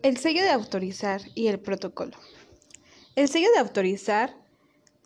El 0.03 0.17
sello 0.17 0.43
de 0.43 0.51
autorizar 0.51 1.23
y 1.35 1.47
el 1.47 1.61
protocolo. 1.61 2.17
El 3.15 3.29
sello 3.29 3.49
de 3.55 3.61
autorizar 3.61 4.42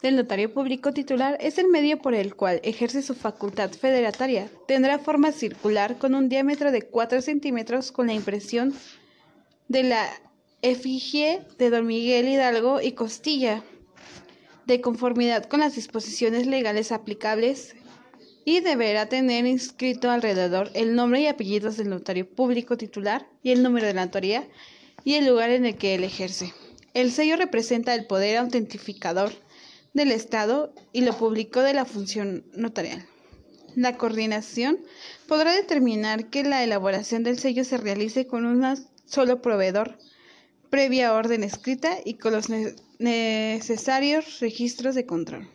del 0.02 0.16
notario 0.16 0.52
público 0.52 0.92
titular 0.92 1.38
es 1.40 1.58
el 1.58 1.68
medio 1.68 1.98
por 1.98 2.14
el 2.14 2.34
cual 2.34 2.60
ejerce 2.62 3.02
su 3.02 3.14
facultad 3.14 3.70
federataria. 3.70 4.50
Tendrá 4.68 4.98
forma 4.98 5.32
circular 5.32 5.96
con 5.96 6.14
un 6.14 6.28
diámetro 6.28 6.70
de 6.70 6.82
4 6.82 7.22
centímetros 7.22 7.92
con 7.92 8.08
la 8.08 8.14
impresión 8.14 8.74
de 9.68 9.82
la 9.84 10.08
efigie 10.62 11.42
de 11.58 11.70
don 11.70 11.86
Miguel 11.86 12.28
Hidalgo 12.28 12.80
y 12.80 12.92
Costilla 12.92 13.62
de 14.66 14.80
conformidad 14.80 15.44
con 15.44 15.60
las 15.60 15.76
disposiciones 15.76 16.46
legales 16.46 16.92
aplicables 16.92 17.74
y 18.44 18.60
deberá 18.60 19.08
tener 19.08 19.46
inscrito 19.46 20.10
alrededor 20.10 20.70
el 20.74 20.94
nombre 20.94 21.20
y 21.20 21.26
apellidos 21.26 21.76
del 21.76 21.88
notario 21.88 22.28
público 22.28 22.76
titular 22.76 23.26
y 23.42 23.50
el 23.52 23.62
número 23.62 23.86
de 23.86 23.94
la 23.94 24.04
notaría 24.04 24.46
y 25.04 25.14
el 25.14 25.26
lugar 25.26 25.50
en 25.50 25.66
el 25.66 25.76
que 25.76 25.94
él 25.94 26.04
ejerce. 26.04 26.52
El 26.94 27.12
sello 27.12 27.36
representa 27.36 27.94
el 27.94 28.06
poder 28.06 28.38
autentificador 28.38 29.32
del 29.96 30.12
Estado 30.12 30.74
y 30.92 31.00
lo 31.00 31.16
público 31.16 31.62
de 31.62 31.72
la 31.72 31.86
función 31.86 32.44
notarial. 32.52 33.06
La 33.74 33.96
coordinación 33.96 34.78
podrá 35.26 35.52
determinar 35.54 36.28
que 36.28 36.44
la 36.44 36.62
elaboración 36.62 37.22
del 37.22 37.38
sello 37.38 37.64
se 37.64 37.78
realice 37.78 38.26
con 38.26 38.44
un 38.44 38.62
solo 39.06 39.40
proveedor 39.40 39.98
previa 40.68 41.14
orden 41.14 41.42
escrita 41.42 41.96
y 42.04 42.14
con 42.14 42.34
los 42.34 42.48
necesarios 42.98 44.40
registros 44.40 44.94
de 44.94 45.06
control. 45.06 45.48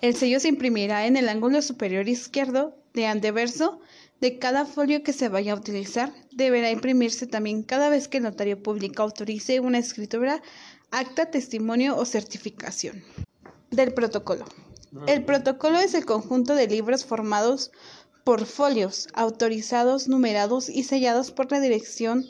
El 0.00 0.14
sello 0.14 0.40
se 0.40 0.48
imprimirá 0.48 1.06
en 1.06 1.18
el 1.18 1.28
ángulo 1.28 1.60
superior 1.60 2.08
izquierdo 2.08 2.78
de 2.94 3.06
anteverso 3.06 3.80
de 4.20 4.38
cada 4.38 4.64
folio 4.64 5.02
que 5.02 5.12
se 5.12 5.28
vaya 5.28 5.52
a 5.52 5.56
utilizar. 5.56 6.12
Deberá 6.32 6.70
imprimirse 6.70 7.26
también 7.26 7.62
cada 7.62 7.90
vez 7.90 8.08
que 8.08 8.16
el 8.16 8.24
notario 8.24 8.62
público 8.62 9.02
autorice 9.02 9.60
una 9.60 9.78
escritura, 9.78 10.42
acta, 10.96 11.30
testimonio 11.30 11.94
o 11.94 12.06
certificación. 12.06 13.04
Del 13.70 13.92
protocolo. 13.92 14.46
El 15.06 15.26
protocolo 15.26 15.78
es 15.78 15.92
el 15.92 16.06
conjunto 16.06 16.54
de 16.54 16.68
libros 16.68 17.04
formados 17.04 17.70
por 18.24 18.46
folios 18.46 19.08
autorizados, 19.12 20.08
numerados 20.08 20.70
y 20.70 20.84
sellados 20.84 21.32
por 21.32 21.52
la 21.52 21.60
dirección 21.60 22.24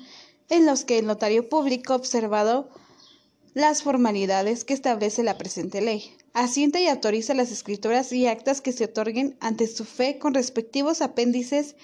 en 0.48 0.66
los 0.66 0.84
que 0.84 0.98
el 0.98 1.06
notario 1.06 1.48
público 1.48 1.92
ha 1.92 1.96
observado 1.96 2.68
las 3.54 3.84
formalidades 3.84 4.64
que 4.64 4.74
establece 4.74 5.22
la 5.22 5.38
presente 5.38 5.80
ley. 5.80 6.16
asienta 6.34 6.80
y 6.80 6.88
autoriza 6.88 7.34
las 7.34 7.52
escrituras 7.52 8.12
y 8.12 8.26
actas 8.26 8.60
que 8.60 8.72
se 8.72 8.86
otorguen 8.86 9.36
ante 9.38 9.68
su 9.68 9.84
fe 9.84 10.18
con 10.18 10.34
respectivos 10.34 11.02
apéndices 11.02 11.76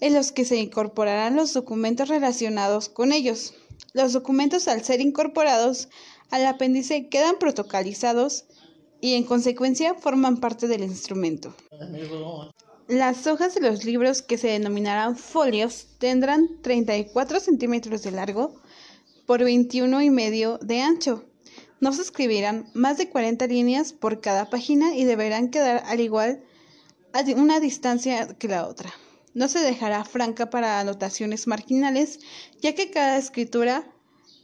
en 0.00 0.12
los 0.12 0.32
que 0.32 0.44
se 0.44 0.56
incorporarán 0.56 1.36
los 1.36 1.54
documentos 1.54 2.08
relacionados 2.08 2.88
con 2.88 3.12
ellos. 3.12 3.54
Los 3.94 4.12
documentos, 4.12 4.68
al 4.68 4.84
ser 4.84 5.00
incorporados 5.00 5.88
al 6.30 6.46
apéndice, 6.46 7.08
quedan 7.08 7.38
protocolizados 7.38 8.46
y 9.00 9.14
en 9.14 9.24
consecuencia 9.24 9.94
forman 9.94 10.38
parte 10.38 10.68
del 10.68 10.82
instrumento. 10.82 11.54
Las 12.88 13.26
hojas 13.26 13.54
de 13.54 13.60
los 13.60 13.84
libros, 13.84 14.22
que 14.22 14.38
se 14.38 14.48
denominarán 14.48 15.16
folios, 15.16 15.88
tendrán 15.98 16.62
34 16.62 17.40
centímetros 17.40 18.02
de 18.02 18.12
largo 18.12 18.60
por 19.26 19.42
21 19.42 20.02
y 20.02 20.10
medio 20.10 20.58
de 20.58 20.82
ancho. 20.82 21.24
No 21.80 21.92
se 21.92 22.02
escribirán 22.02 22.70
más 22.74 22.96
de 22.96 23.08
40 23.08 23.46
líneas 23.48 23.92
por 23.92 24.20
cada 24.20 24.48
página 24.48 24.94
y 24.94 25.04
deberán 25.04 25.50
quedar 25.50 25.82
al 25.86 26.00
igual 26.00 26.42
a 27.12 27.20
una 27.34 27.60
distancia 27.60 28.28
que 28.38 28.48
la 28.48 28.66
otra. 28.66 28.92
No 29.34 29.48
se 29.48 29.58
dejará 29.58 30.04
franca 30.04 30.48
para 30.48 30.80
anotaciones 30.80 31.46
marginales, 31.46 32.20
ya 32.60 32.74
que 32.74 32.90
cada 32.90 33.18
escritura 33.18 33.84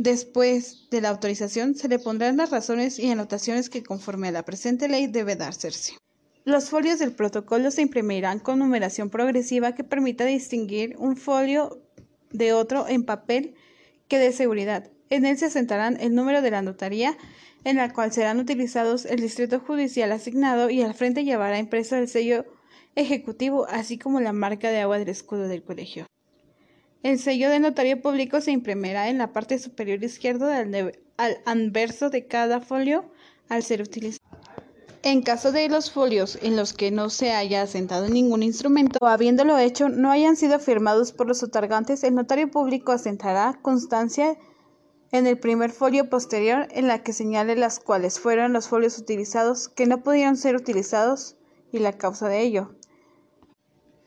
después 0.02 0.88
de 0.90 1.00
la 1.00 1.10
autorización 1.10 1.76
se 1.76 1.88
le 1.88 1.98
pondrán 1.98 2.36
las 2.36 2.50
razones 2.50 2.98
y 2.98 3.10
anotaciones 3.10 3.70
que 3.70 3.84
conforme 3.84 4.28
a 4.28 4.32
la 4.32 4.44
presente 4.44 4.88
ley 4.88 5.06
debe 5.06 5.36
darse. 5.36 5.70
Los 6.44 6.70
folios 6.70 6.98
del 6.98 7.12
protocolo 7.12 7.70
se 7.70 7.82
imprimirán 7.82 8.40
con 8.40 8.58
numeración 8.58 9.10
progresiva 9.10 9.76
que 9.76 9.84
permita 9.84 10.24
distinguir 10.24 10.96
un 10.98 11.16
folio 11.16 11.80
de 12.32 12.52
otro 12.52 12.88
en 12.88 13.04
papel 13.04 13.54
que 14.08 14.18
dé 14.18 14.32
seguridad. 14.32 14.90
En 15.08 15.24
él 15.24 15.38
se 15.38 15.46
asentarán 15.46 16.00
el 16.00 16.14
número 16.14 16.42
de 16.42 16.50
la 16.50 16.62
notaría 16.62 17.16
en 17.62 17.76
la 17.76 17.92
cual 17.92 18.12
serán 18.12 18.40
utilizados 18.40 19.04
el 19.04 19.20
distrito 19.20 19.60
judicial 19.60 20.10
asignado 20.10 20.68
y 20.68 20.82
al 20.82 20.94
frente 20.94 21.22
llevará 21.22 21.60
impreso 21.60 21.94
el 21.94 22.08
sello 22.08 22.44
ejecutivo, 22.96 23.68
así 23.68 23.98
como 23.98 24.20
la 24.20 24.32
marca 24.32 24.68
de 24.70 24.80
agua 24.80 24.98
del 24.98 25.10
escudo 25.10 25.46
del 25.46 25.62
colegio. 25.62 26.06
El 27.02 27.18
sello 27.18 27.50
de 27.50 27.58
notario 27.58 28.00
público 28.00 28.40
se 28.40 28.52
imprimirá 28.52 29.08
en 29.08 29.18
la 29.18 29.32
parte 29.32 29.58
superior 29.58 30.02
izquierda 30.04 30.58
al, 30.58 31.38
anverso 31.44 32.10
de 32.10 32.28
cada 32.28 32.60
folio 32.60 33.04
al 33.48 33.64
ser 33.64 33.82
utilizado. 33.82 34.22
En 35.02 35.22
caso 35.22 35.50
de 35.50 35.68
los 35.68 35.90
folios 35.90 36.38
en 36.42 36.54
los 36.54 36.72
que 36.72 36.92
no 36.92 37.10
se 37.10 37.32
haya 37.32 37.62
asentado 37.62 38.08
ningún 38.08 38.44
instrumento 38.44 39.00
o 39.00 39.06
habiéndolo 39.06 39.58
hecho 39.58 39.88
no 39.88 40.12
hayan 40.12 40.36
sido 40.36 40.60
firmados 40.60 41.12
por 41.12 41.26
los 41.26 41.42
otorgantes, 41.42 42.04
el 42.04 42.14
notario 42.14 42.48
público 42.48 42.92
asentará 42.92 43.58
constancia 43.62 44.38
en 45.10 45.26
el 45.26 45.38
primer 45.40 45.72
folio 45.72 46.08
posterior 46.08 46.68
en 46.70 46.86
la 46.86 47.02
que 47.02 47.12
señale 47.12 47.56
las 47.56 47.80
cuales 47.80 48.20
fueron 48.20 48.52
los 48.52 48.68
folios 48.68 48.96
utilizados 48.98 49.68
que 49.68 49.86
no 49.86 50.04
pudieron 50.04 50.36
ser 50.36 50.54
utilizados 50.54 51.36
y 51.72 51.80
la 51.80 51.98
causa 51.98 52.28
de 52.28 52.42
ello. 52.42 52.76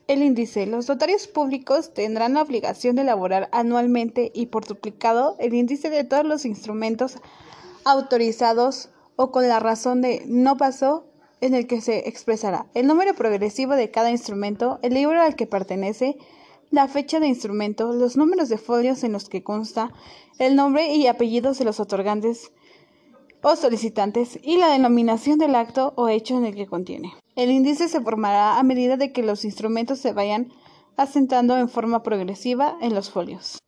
El 0.08 0.22
índice. 0.22 0.66
Los 0.66 0.88
notarios 0.88 1.26
públicos 1.26 1.92
tendrán 1.92 2.34
la 2.34 2.42
obligación 2.42 2.94
de 2.94 3.02
elaborar 3.02 3.48
anualmente 3.50 4.30
y 4.32 4.46
por 4.46 4.64
duplicado 4.64 5.34
el 5.40 5.52
índice 5.52 5.90
de 5.90 6.04
todos 6.04 6.24
los 6.24 6.44
instrumentos 6.44 7.16
autorizados 7.84 8.90
o 9.16 9.32
con 9.32 9.48
la 9.48 9.58
razón 9.58 10.02
de 10.02 10.22
no 10.26 10.56
pasó 10.56 11.06
en 11.40 11.54
el 11.54 11.66
que 11.66 11.80
se 11.80 12.08
expresará 12.08 12.66
el 12.74 12.86
número 12.86 13.14
progresivo 13.14 13.74
de 13.74 13.90
cada 13.90 14.12
instrumento, 14.12 14.78
el 14.82 14.94
libro 14.94 15.20
al 15.20 15.34
que 15.34 15.46
pertenece, 15.48 16.16
la 16.70 16.86
fecha 16.86 17.18
de 17.18 17.26
instrumento, 17.26 17.92
los 17.92 18.16
números 18.16 18.48
de 18.48 18.58
folios 18.58 19.02
en 19.02 19.12
los 19.12 19.28
que 19.28 19.42
consta, 19.42 19.92
el 20.38 20.54
nombre 20.54 20.94
y 20.94 21.08
apellidos 21.08 21.58
de 21.58 21.64
los 21.64 21.80
otorgantes 21.80 22.52
o 23.48 23.54
solicitantes 23.54 24.40
y 24.42 24.56
la 24.56 24.66
denominación 24.66 25.38
del 25.38 25.54
acto 25.54 25.92
o 25.94 26.08
hecho 26.08 26.36
en 26.36 26.46
el 26.46 26.56
que 26.56 26.66
contiene. 26.66 27.14
El 27.36 27.52
índice 27.52 27.88
se 27.88 28.00
formará 28.00 28.58
a 28.58 28.62
medida 28.64 28.96
de 28.96 29.12
que 29.12 29.22
los 29.22 29.44
instrumentos 29.44 30.00
se 30.00 30.12
vayan 30.12 30.52
asentando 30.96 31.56
en 31.56 31.68
forma 31.68 32.02
progresiva 32.02 32.76
en 32.80 32.92
los 32.92 33.08
folios. 33.08 33.62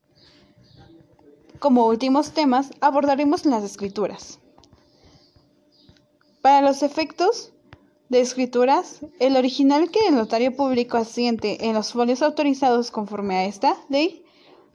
Como 1.61 1.87
últimos 1.87 2.33
temas 2.33 2.73
abordaremos 2.81 3.47
las 3.47 3.63
escrituras. 3.63 4.41
Para 6.43 6.61
los 6.61 6.83
efectos 6.83 7.53
de 8.09 8.21
escrituras, 8.21 8.99
el 9.21 9.37
original 9.37 9.93
que 9.93 10.09
el 10.09 10.17
notario 10.17 10.57
público 10.57 10.97
asiente 10.97 11.67
en 11.67 11.75
los 11.75 11.93
folios 11.93 12.23
autorizados 12.23 12.91
conforme 12.91 13.37
a 13.37 13.45
esta 13.45 13.77
ley, 13.89 14.25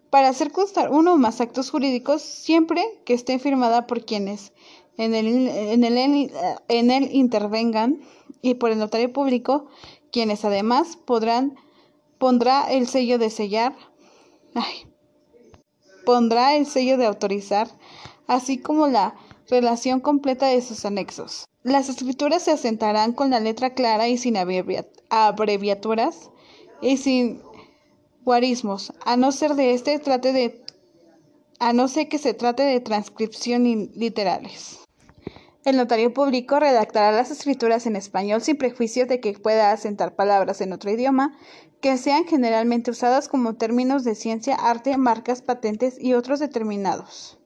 para 0.09 0.29
hacer 0.29 0.51
constar 0.51 0.91
uno 0.91 1.13
o 1.13 1.17
más 1.17 1.41
actos 1.41 1.71
jurídicos 1.71 2.21
siempre 2.21 2.85
que 3.03 3.15
esté 3.15 3.39
firmada 3.39 3.85
por 3.87 4.05
quienes 4.05 4.53
en 4.97 5.13
el, 5.13 5.47
en 5.47 5.83
el, 5.83 6.31
en 6.67 6.91
el 6.91 7.15
intervengan 7.15 8.01
y 8.41 8.55
por 8.55 8.71
el 8.71 8.79
notario 8.79 9.11
público, 9.11 9.67
quienes 10.11 10.45
además 10.45 10.97
podrán 10.97 11.55
pondrá 12.23 12.71
el 12.71 12.87
sello 12.87 13.17
de 13.17 13.29
sellar, 13.29 13.75
pondrá 16.05 16.55
el 16.55 16.65
sello 16.65 16.97
de 16.97 17.05
autorizar, 17.05 17.67
así 18.27 18.57
como 18.57 18.87
la 18.87 19.15
relación 19.49 19.99
completa 19.99 20.47
de 20.47 20.61
sus 20.61 20.85
anexos. 20.85 21.49
Las 21.63 21.89
escrituras 21.89 22.43
se 22.43 22.51
asentarán 22.51 23.11
con 23.11 23.29
la 23.29 23.41
letra 23.41 23.73
clara 23.73 24.07
y 24.07 24.17
sin 24.17 24.37
abreviaturas 24.37 26.31
y 26.81 26.95
sin 26.95 27.41
guarismos, 28.23 28.93
a 29.05 29.17
no 29.17 29.33
ser 29.33 29.55
de 29.55 29.73
este 29.73 29.99
trate 29.99 30.31
de 30.31 30.62
a 31.59 31.73
no 31.73 31.87
ser 31.87 32.09
que 32.09 32.17
se 32.17 32.33
trate 32.33 32.63
de 32.63 32.79
transcripción 32.79 33.63
literales. 33.95 34.79
El 35.65 35.77
notario 35.77 36.13
público 36.13 36.59
redactará 36.59 37.11
las 37.13 37.31
escrituras 37.31 37.85
en 37.85 37.95
español 37.95 38.41
sin 38.41 38.57
prejuicio 38.57 39.05
de 39.05 39.21
que 39.21 39.33
pueda 39.33 39.71
asentar 39.71 40.15
palabras 40.15 40.59
en 40.59 40.73
otro 40.73 40.91
idioma 40.91 41.37
que 41.79 41.97
sean 41.97 42.25
generalmente 42.25 42.91
usadas 42.91 43.29
como 43.29 43.55
términos 43.55 44.03
de 44.03 44.15
ciencia, 44.15 44.55
arte, 44.55 44.97
marcas, 44.97 45.41
patentes 45.41 45.97
y 45.99 46.13
otros 46.13 46.39
determinados. 46.39 47.37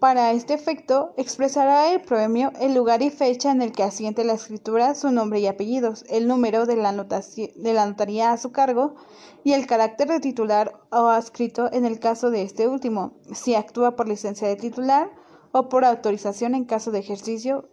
Para 0.00 0.32
este 0.32 0.52
efecto, 0.52 1.14
expresará 1.16 1.90
el 1.90 2.02
premio 2.02 2.52
el 2.60 2.74
lugar 2.74 3.00
y 3.00 3.08
fecha 3.08 3.50
en 3.50 3.62
el 3.62 3.72
que 3.72 3.82
asiente 3.82 4.24
la 4.24 4.34
escritura, 4.34 4.94
su 4.94 5.10
nombre 5.10 5.40
y 5.40 5.46
apellidos, 5.46 6.04
el 6.10 6.28
número 6.28 6.66
de 6.66 6.76
la, 6.76 6.92
notaría 6.92 8.30
a 8.30 8.36
su 8.36 8.52
cargo 8.52 8.96
y 9.42 9.54
el 9.54 9.66
carácter 9.66 10.08
de 10.08 10.20
titular 10.20 10.74
o 10.90 11.06
adscrito 11.06 11.72
en 11.72 11.86
el 11.86 11.98
caso 11.98 12.30
de 12.30 12.42
este 12.42 12.68
último, 12.68 13.14
si 13.32 13.54
actúa 13.54 13.96
por 13.96 14.06
licencia 14.06 14.46
de 14.46 14.56
titular 14.56 15.10
o 15.52 15.70
por 15.70 15.86
autorización 15.86 16.54
en 16.54 16.66
caso 16.66 16.90
de 16.90 16.98
ejercicio 16.98 17.70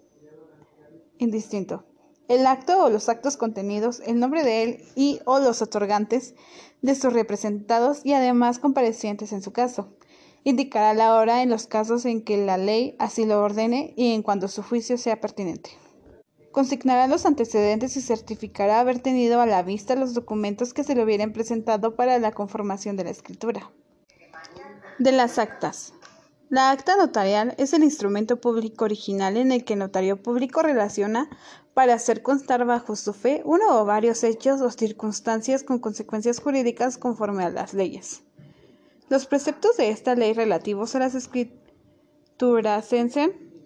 indistinto. 1.17 1.83
El 2.29 2.47
acto 2.47 2.85
o 2.85 2.89
los 2.89 3.09
actos 3.09 3.35
contenidos, 3.35 4.01
el 4.05 4.17
nombre 4.17 4.43
de 4.43 4.63
él 4.63 4.85
y 4.95 5.19
o 5.25 5.39
los 5.39 5.61
otorgantes 5.61 6.35
de 6.81 6.95
sus 6.95 7.11
representados 7.11 7.99
y 8.05 8.13
además 8.13 8.59
comparecientes 8.59 9.33
en 9.33 9.41
su 9.41 9.51
caso. 9.51 9.89
Indicará 10.45 10.93
la 10.93 11.15
hora 11.15 11.41
en 11.41 11.49
los 11.49 11.67
casos 11.67 12.05
en 12.05 12.21
que 12.21 12.37
la 12.37 12.57
ley 12.57 12.95
así 12.99 13.25
lo 13.25 13.41
ordene 13.41 13.93
y 13.95 14.13
en 14.13 14.23
cuanto 14.23 14.49
su 14.49 14.61
juicio 14.61 14.97
sea 14.97 15.21
pertinente. 15.21 15.71
Consignará 16.51 17.07
los 17.07 17.25
antecedentes 17.25 17.95
y 17.95 18.01
certificará 18.01 18.81
haber 18.81 18.99
tenido 18.99 19.39
a 19.39 19.45
la 19.45 19.63
vista 19.63 19.95
los 19.95 20.13
documentos 20.13 20.73
que 20.73 20.83
se 20.83 20.95
le 20.95 21.03
hubieran 21.03 21.31
presentado 21.31 21.95
para 21.95 22.19
la 22.19 22.31
conformación 22.31 22.97
de 22.97 23.05
la 23.05 23.09
escritura. 23.09 23.71
De 24.99 25.11
las 25.13 25.39
actas. 25.39 25.93
La 26.49 26.69
acta 26.71 26.97
notarial 26.97 27.55
es 27.57 27.73
el 27.73 27.83
instrumento 27.83 28.39
público 28.39 28.85
original 28.85 29.37
en 29.37 29.51
el 29.51 29.63
que 29.63 29.73
el 29.73 29.79
notario 29.79 30.21
público 30.21 30.61
relaciona 30.61 31.29
para 31.73 31.95
hacer 31.95 32.21
constar 32.21 32.65
bajo 32.65 32.95
su 32.95 33.13
fe 33.13 33.41
uno 33.45 33.79
o 33.81 33.85
varios 33.85 34.23
hechos 34.23 34.61
o 34.61 34.69
circunstancias 34.69 35.63
con 35.63 35.79
consecuencias 35.79 36.39
jurídicas 36.39 36.97
conforme 36.97 37.43
a 37.43 37.49
las 37.49 37.73
leyes. 37.73 38.23
Los 39.09 39.25
preceptos 39.27 39.77
de 39.77 39.89
esta 39.89 40.15
ley 40.15 40.33
relativos 40.33 40.95
a 40.95 40.99
las 40.99 41.13
escrituras 41.13 42.91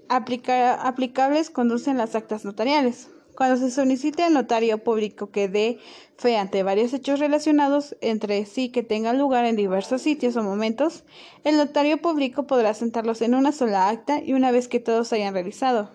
aplicables 0.09 1.49
conducen 1.49 1.97
las 1.97 2.15
actas 2.15 2.43
notariales. 2.43 3.09
Cuando 3.37 3.57
se 3.57 3.69
solicite 3.69 4.23
al 4.23 4.33
notario 4.33 4.83
público 4.83 5.29
que 5.29 5.47
dé 5.47 5.77
fe 6.17 6.37
ante 6.37 6.63
varios 6.63 6.91
hechos 6.93 7.19
relacionados 7.19 7.95
entre 8.01 8.43
sí 8.47 8.69
que 8.69 8.81
tengan 8.81 9.19
lugar 9.19 9.45
en 9.45 9.55
diversos 9.55 10.01
sitios 10.01 10.35
o 10.37 10.43
momentos, 10.43 11.03
el 11.43 11.55
notario 11.55 12.01
público 12.01 12.47
podrá 12.47 12.73
sentarlos 12.73 13.21
en 13.21 13.35
una 13.35 13.51
sola 13.51 13.89
acta 13.89 14.19
y 14.23 14.33
una 14.33 14.49
vez 14.51 14.67
que 14.67 14.79
todos 14.79 15.13
hayan 15.13 15.35
realizado. 15.35 15.91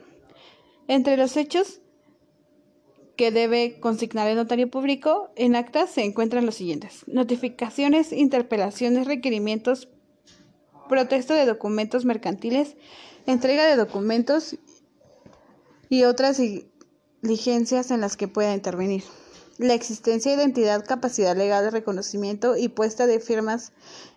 Entre 0.87 1.17
los 1.17 1.37
hechos 1.37 1.82
que 3.23 3.31
debe 3.31 3.79
consignar 3.79 4.27
el 4.27 4.35
notario 4.35 4.69
público 4.69 5.31
en 5.37 5.55
actas 5.55 5.91
se 5.91 6.03
encuentran 6.03 6.45
los 6.45 6.57
siguientes: 6.57 7.05
notificaciones, 7.07 8.11
interpelaciones, 8.11 9.07
requerimientos, 9.07 9.89
protesto 10.89 11.33
de 11.33 11.47
documentos 11.47 12.05
mercantiles, 12.05 12.75
entrega 13.27 13.65
de 13.65 13.77
documentos 13.77 14.57
y 15.89 16.03
otras 16.03 16.43
diligencias 17.23 17.93
en 17.93 18.01
las 18.01 18.17
que 18.17 18.27
pueda 18.27 18.55
intervenir. 18.55 19.05
la 19.59 19.75
existencia, 19.75 20.35
identidad, 20.35 20.85
capacidad 20.85 21.37
legal 21.37 21.63
de 21.63 21.71
reconocimiento 21.71 22.57
y 22.57 22.69
puesta 22.69 23.07
de 23.07 23.21
firmas 23.21 23.73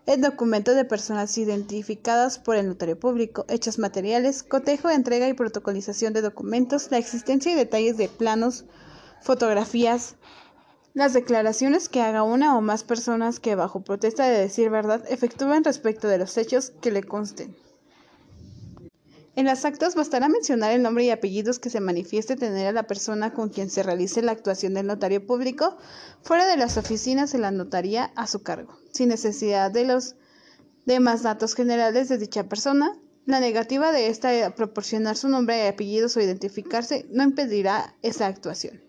en 0.08 0.22
documentos 0.22 0.76
de 0.76 0.86
personas 0.86 1.38
identificadas 1.38 2.40
por 2.40 2.56
el 2.56 2.68
notario 2.68 3.00
público, 3.00 3.46
hechos 3.50 3.78
materiales, 3.78 4.42
cotejo, 4.42 4.90
entrega 4.90 5.28
y 5.28 5.34
protocolización 5.34 6.14
de 6.14 6.22
documentos, 6.22 6.90
la 6.90 6.98
existencia 6.98 7.52
y 7.52 7.56
detalles 7.56 7.98
de 7.98 8.10
planos, 8.10 8.66
fotografías, 9.26 10.16
las 10.94 11.14
declaraciones 11.14 11.90
que 11.90 12.02
haga 12.02 12.22
una 12.22 12.56
o 12.56 12.62
más 12.62 12.84
personas 12.84 13.40
que 13.40 13.56
bajo 13.56 13.82
protesta 13.82 14.28
de 14.28 14.40
decir 14.40 14.70
verdad 14.70 15.04
efectúen 15.10 15.64
respecto 15.64 16.08
de 16.08 16.20
los 16.20 16.38
hechos 16.38 16.72
que 16.80 16.92
le 16.92 17.04
consten. 17.04 17.58
En 19.36 19.46
las 19.46 19.66
actas 19.66 19.96
bastará 19.96 20.30
mencionar 20.30 20.72
el 20.72 20.84
nombre 20.84 21.04
y 21.04 21.10
apellidos 21.10 21.58
que 21.58 21.72
se 21.72 21.82
manifieste 21.82 22.36
tener 22.36 22.68
a 22.68 22.72
la 22.72 22.84
persona 22.84 23.34
con 23.34 23.50
quien 23.50 23.72
se 23.72 23.82
realice 23.82 24.22
la 24.22 24.32
actuación 24.32 24.76
del 24.76 24.86
notario 24.86 25.26
público 25.26 25.76
fuera 26.22 26.46
de 26.46 26.56
las 26.56 26.78
oficinas 26.78 27.32
de 27.32 27.40
la 27.40 27.52
notaría 27.52 28.14
a 28.16 28.28
su 28.28 28.44
cargo, 28.44 28.78
sin 28.94 29.10
necesidad 29.10 29.72
de 29.72 29.86
los 29.86 30.16
demás 30.86 31.24
datos 31.24 31.56
generales 31.56 32.10
de 32.10 32.20
dicha 32.20 32.48
persona. 32.48 32.96
La 33.26 33.40
negativa 33.40 33.92
de 33.92 34.08
esta 34.08 34.30
a 34.46 34.54
proporcionar 34.54 35.18
su 35.18 35.30
nombre 35.30 35.58
y 35.58 35.68
apellidos 35.68 36.16
o 36.16 36.22
identificarse 36.22 37.08
no 37.10 37.24
impedirá 37.24 37.96
esa 38.04 38.28
actuación. 38.28 38.86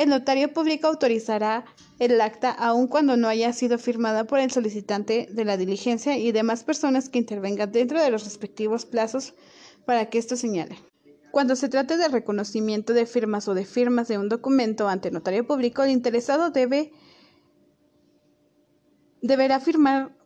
El 0.00 0.08
notario 0.08 0.50
público 0.50 0.86
autorizará 0.86 1.66
el 1.98 2.22
acta 2.22 2.50
aun 2.50 2.86
cuando 2.86 3.18
no 3.18 3.28
haya 3.28 3.52
sido 3.52 3.76
firmada 3.76 4.24
por 4.24 4.38
el 4.38 4.50
solicitante 4.50 5.28
de 5.30 5.44
la 5.44 5.58
diligencia 5.58 6.16
y 6.16 6.32
demás 6.32 6.64
personas 6.64 7.10
que 7.10 7.18
intervengan 7.18 7.70
dentro 7.70 8.00
de 8.00 8.10
los 8.10 8.24
respectivos 8.24 8.86
plazos 8.86 9.34
para 9.84 10.08
que 10.08 10.16
esto 10.16 10.36
señale. 10.36 10.78
Cuando 11.32 11.54
se 11.54 11.68
trate 11.68 11.98
de 11.98 12.08
reconocimiento 12.08 12.94
de 12.94 13.04
firmas 13.04 13.46
o 13.46 13.52
de 13.52 13.66
firmas 13.66 14.08
de 14.08 14.16
un 14.16 14.30
documento 14.30 14.88
ante 14.88 15.10
notario 15.10 15.46
público, 15.46 15.82
el 15.82 15.90
interesado 15.90 16.48
debe 16.48 16.92
deberá 19.20 19.60
firmar 19.60 20.16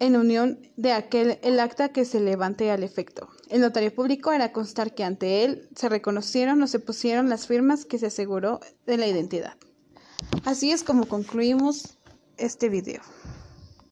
en 0.00 0.16
unión 0.16 0.68
de 0.76 0.90
aquel 0.90 1.38
el 1.42 1.60
acta 1.60 1.90
que 1.90 2.04
se 2.04 2.18
levante 2.18 2.72
al 2.72 2.82
efecto. 2.82 3.28
El 3.50 3.62
notario 3.62 3.92
público 3.92 4.30
hará 4.30 4.52
constar 4.52 4.94
que 4.94 5.02
ante 5.02 5.44
él 5.44 5.68
se 5.74 5.88
reconocieron 5.88 6.62
o 6.62 6.68
se 6.68 6.78
pusieron 6.78 7.28
las 7.28 7.48
firmas 7.48 7.84
que 7.84 7.98
se 7.98 8.06
aseguró 8.06 8.60
de 8.86 8.96
la 8.96 9.08
identidad. 9.08 9.56
Así 10.44 10.70
es 10.70 10.84
como 10.84 11.06
concluimos 11.06 11.98
este 12.36 12.68
video. 12.68 13.02